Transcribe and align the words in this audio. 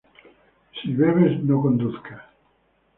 Si 0.79 0.95
bebes, 0.97 1.33
no 1.43 1.61
conduzcas 1.61 2.23